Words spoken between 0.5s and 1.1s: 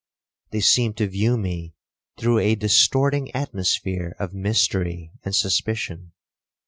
seemed to